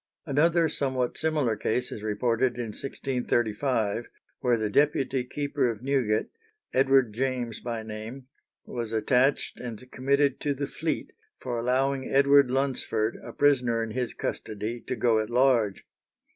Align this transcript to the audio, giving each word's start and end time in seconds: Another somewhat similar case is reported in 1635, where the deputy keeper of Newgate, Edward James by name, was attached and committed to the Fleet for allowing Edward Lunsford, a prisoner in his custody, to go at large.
Another 0.25 0.67
somewhat 0.67 1.15
similar 1.15 1.55
case 1.55 1.91
is 1.91 2.01
reported 2.01 2.55
in 2.57 2.69
1635, 2.69 4.07
where 4.39 4.57
the 4.57 4.67
deputy 4.67 5.23
keeper 5.23 5.69
of 5.69 5.83
Newgate, 5.83 6.31
Edward 6.73 7.13
James 7.13 7.59
by 7.59 7.83
name, 7.83 8.25
was 8.65 8.91
attached 8.91 9.59
and 9.59 9.91
committed 9.91 10.39
to 10.39 10.55
the 10.55 10.65
Fleet 10.65 11.13
for 11.39 11.59
allowing 11.59 12.09
Edward 12.09 12.49
Lunsford, 12.49 13.19
a 13.21 13.31
prisoner 13.31 13.83
in 13.83 13.91
his 13.91 14.15
custody, 14.15 14.81
to 14.87 14.95
go 14.95 15.19
at 15.19 15.29
large. 15.29 15.85